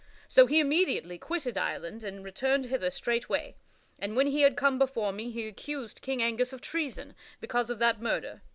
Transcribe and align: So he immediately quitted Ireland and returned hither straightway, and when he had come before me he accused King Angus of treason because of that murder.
So 0.27 0.47
he 0.47 0.59
immediately 0.59 1.19
quitted 1.19 1.59
Ireland 1.59 2.03
and 2.03 2.25
returned 2.25 2.65
hither 2.65 2.89
straightway, 2.89 3.53
and 3.99 4.15
when 4.15 4.25
he 4.25 4.41
had 4.41 4.57
come 4.57 4.79
before 4.79 5.13
me 5.13 5.29
he 5.29 5.47
accused 5.47 6.01
King 6.01 6.23
Angus 6.23 6.51
of 6.51 6.59
treason 6.59 7.13
because 7.39 7.69
of 7.69 7.77
that 7.77 8.01
murder. 8.01 8.41